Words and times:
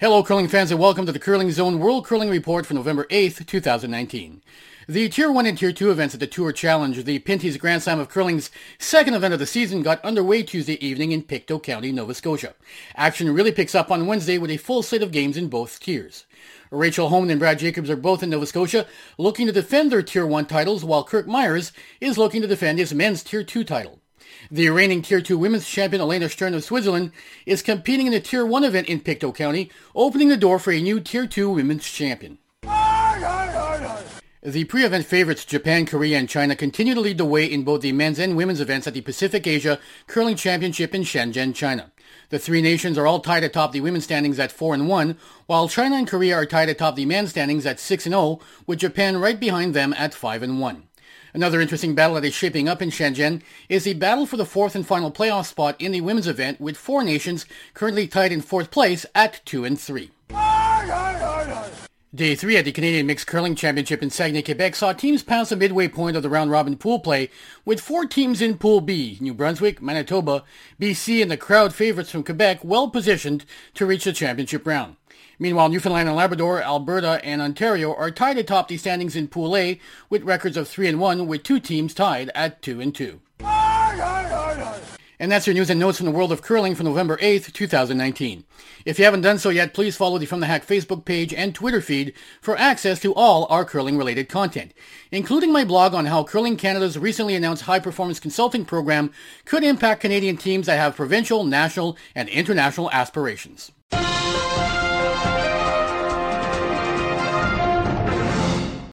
Hello, 0.00 0.22
curling 0.22 0.48
fans, 0.48 0.70
and 0.70 0.80
welcome 0.80 1.04
to 1.04 1.12
the 1.12 1.18
Curling 1.18 1.50
Zone 1.50 1.78
World 1.78 2.06
Curling 2.06 2.30
Report 2.30 2.64
for 2.64 2.72
November 2.72 3.04
8th, 3.10 3.44
2019. 3.44 4.40
The 4.88 5.10
Tier 5.10 5.30
1 5.30 5.44
and 5.44 5.58
Tier 5.58 5.74
2 5.74 5.90
events 5.90 6.14
at 6.14 6.20
the 6.20 6.26
Tour 6.26 6.52
Challenge, 6.52 7.04
the 7.04 7.18
Pinty's 7.18 7.58
Grand 7.58 7.82
Slam 7.82 8.00
of 8.00 8.08
Curling's 8.08 8.50
second 8.78 9.12
event 9.12 9.34
of 9.34 9.40
the 9.40 9.44
season, 9.44 9.82
got 9.82 10.02
underway 10.02 10.42
Tuesday 10.42 10.82
evening 10.82 11.12
in 11.12 11.22
Pictou 11.22 11.58
County, 11.58 11.92
Nova 11.92 12.14
Scotia. 12.14 12.54
Action 12.96 13.34
really 13.34 13.52
picks 13.52 13.74
up 13.74 13.90
on 13.90 14.06
Wednesday 14.06 14.38
with 14.38 14.50
a 14.50 14.56
full 14.56 14.82
slate 14.82 15.02
of 15.02 15.12
games 15.12 15.36
in 15.36 15.48
both 15.48 15.78
tiers. 15.78 16.24
Rachel 16.70 17.10
Homan 17.10 17.28
and 17.28 17.38
Brad 17.38 17.58
Jacobs 17.58 17.90
are 17.90 17.96
both 17.96 18.22
in 18.22 18.30
Nova 18.30 18.46
Scotia 18.46 18.86
looking 19.18 19.48
to 19.48 19.52
defend 19.52 19.92
their 19.92 20.02
Tier 20.02 20.26
1 20.26 20.46
titles, 20.46 20.82
while 20.82 21.04
Kirk 21.04 21.26
Muyres 21.26 21.72
is 22.00 22.16
looking 22.16 22.40
to 22.40 22.48
defend 22.48 22.78
his 22.78 22.94
men's 22.94 23.22
Tier 23.22 23.44
2 23.44 23.64
title. 23.64 23.99
The 24.50 24.70
reigning 24.70 25.02
Tier 25.02 25.20
2 25.20 25.38
women's 25.38 25.68
champion 25.68 26.00
Elena 26.00 26.28
Stern 26.28 26.54
of 26.54 26.64
Switzerland 26.64 27.12
is 27.46 27.62
competing 27.62 28.06
in 28.06 28.12
the 28.12 28.20
Tier 28.20 28.44
1 28.44 28.64
event 28.64 28.88
in 28.88 29.00
Pictou 29.00 29.32
County, 29.34 29.70
opening 29.94 30.28
the 30.28 30.36
door 30.36 30.58
for 30.58 30.72
a 30.72 30.80
new 30.80 31.00
Tier 31.00 31.26
2 31.26 31.50
women's 31.50 31.88
champion. 31.88 32.38
The 34.42 34.64
pre-event 34.64 35.04
favorites 35.04 35.44
Japan, 35.44 35.84
Korea, 35.84 36.16
and 36.16 36.26
China 36.26 36.56
continue 36.56 36.94
to 36.94 37.00
lead 37.00 37.18
the 37.18 37.26
way 37.26 37.44
in 37.44 37.62
both 37.62 37.82
the 37.82 37.92
men's 37.92 38.18
and 38.18 38.38
women's 38.38 38.62
events 38.62 38.86
at 38.86 38.94
the 38.94 39.02
Pacific 39.02 39.46
Asia 39.46 39.78
Curling 40.06 40.36
Championship 40.36 40.94
in 40.94 41.02
Shenzhen, 41.02 41.54
China. 41.54 41.92
The 42.30 42.38
three 42.38 42.62
nations 42.62 42.96
are 42.96 43.06
all 43.06 43.20
tied 43.20 43.44
atop 43.44 43.72
the 43.72 43.82
women's 43.82 44.04
standings 44.04 44.38
at 44.38 44.50
4 44.50 44.72
and 44.72 44.88
1, 44.88 45.18
while 45.44 45.68
China 45.68 45.96
and 45.96 46.08
Korea 46.08 46.36
are 46.36 46.46
tied 46.46 46.70
atop 46.70 46.96
the 46.96 47.04
men's 47.04 47.30
standings 47.30 47.66
at 47.66 47.78
6 47.78 48.06
and 48.06 48.14
0, 48.14 48.40
with 48.66 48.78
Japan 48.78 49.18
right 49.18 49.38
behind 49.38 49.74
them 49.74 49.92
at 49.92 50.14
5 50.14 50.42
and 50.42 50.58
1. 50.58 50.84
Another 51.32 51.60
interesting 51.60 51.94
battle 51.94 52.16
that 52.16 52.24
is 52.24 52.34
shaping 52.34 52.68
up 52.68 52.82
in 52.82 52.90
Shenzhen 52.90 53.42
is 53.68 53.84
the 53.84 53.94
battle 53.94 54.26
for 54.26 54.36
the 54.36 54.44
fourth 54.44 54.74
and 54.74 54.86
final 54.86 55.12
playoff 55.12 55.46
spot 55.46 55.80
in 55.80 55.92
the 55.92 56.00
women's 56.00 56.26
event, 56.26 56.60
with 56.60 56.76
four 56.76 57.04
nations 57.04 57.46
currently 57.74 58.08
tied 58.08 58.32
in 58.32 58.40
fourth 58.40 58.70
place 58.70 59.06
at 59.14 59.40
2 59.44 59.64
and 59.64 59.78
3. 59.78 60.10
Day 62.12 62.34
3 62.34 62.56
at 62.56 62.64
the 62.64 62.72
Canadian 62.72 63.06
Mixed 63.06 63.28
Curling 63.28 63.54
Championship 63.54 64.02
in 64.02 64.10
Saguenay, 64.10 64.42
Quebec 64.42 64.74
saw 64.74 64.92
teams 64.92 65.22
pass 65.22 65.50
the 65.50 65.54
midway 65.54 65.86
point 65.86 66.16
of 66.16 66.24
the 66.24 66.28
round-robin 66.28 66.76
pool 66.76 66.98
play 66.98 67.30
with 67.64 67.80
four 67.80 68.04
teams 68.04 68.42
in 68.42 68.58
Pool 68.58 68.80
B, 68.80 69.16
New 69.20 69.32
Brunswick, 69.32 69.80
Manitoba, 69.80 70.42
BC, 70.80 71.22
and 71.22 71.30
the 71.30 71.36
crowd 71.36 71.72
favorites 71.72 72.10
from 72.10 72.24
Quebec 72.24 72.64
well 72.64 72.90
positioned 72.90 73.44
to 73.74 73.86
reach 73.86 74.02
the 74.02 74.12
championship 74.12 74.66
round. 74.66 74.96
Meanwhile, 75.38 75.68
Newfoundland 75.68 76.08
and 76.08 76.16
Labrador, 76.16 76.60
Alberta, 76.60 77.24
and 77.24 77.40
Ontario 77.40 77.94
are 77.94 78.10
tied 78.10 78.38
atop 78.38 78.66
the 78.66 78.76
standings 78.76 79.14
in 79.14 79.28
Pool 79.28 79.56
A 79.56 79.78
with 80.08 80.24
records 80.24 80.56
of 80.56 80.66
3 80.66 80.88
and 80.88 80.98
1 80.98 81.28
with 81.28 81.44
two 81.44 81.60
teams 81.60 81.94
tied 81.94 82.32
at 82.34 82.60
2 82.60 82.80
and 82.80 82.92
2. 82.92 83.20
And 85.20 85.30
that's 85.30 85.46
your 85.46 85.52
news 85.52 85.68
and 85.68 85.78
notes 85.78 85.98
from 85.98 86.06
the 86.06 86.12
world 86.12 86.32
of 86.32 86.40
curling 86.40 86.74
for 86.74 86.82
November 86.82 87.18
8th, 87.18 87.52
2019. 87.52 88.42
If 88.86 88.98
you 88.98 89.04
haven't 89.04 89.20
done 89.20 89.36
so 89.36 89.50
yet, 89.50 89.74
please 89.74 89.94
follow 89.94 90.16
the 90.16 90.24
From 90.24 90.40
the 90.40 90.46
Hack 90.46 90.66
Facebook 90.66 91.04
page 91.04 91.34
and 91.34 91.54
Twitter 91.54 91.82
feed 91.82 92.14
for 92.40 92.56
access 92.56 92.98
to 93.00 93.12
all 93.12 93.46
our 93.50 93.66
curling-related 93.66 94.30
content, 94.30 94.72
including 95.10 95.52
my 95.52 95.62
blog 95.62 95.92
on 95.92 96.06
how 96.06 96.24
Curling 96.24 96.56
Canada's 96.56 96.98
recently 96.98 97.34
announced 97.34 97.64
high-performance 97.64 98.18
consulting 98.18 98.64
program 98.64 99.12
could 99.44 99.62
impact 99.62 100.00
Canadian 100.00 100.38
teams 100.38 100.64
that 100.64 100.78
have 100.78 100.96
provincial, 100.96 101.44
national, 101.44 101.98
and 102.14 102.30
international 102.30 102.90
aspirations. 102.90 103.72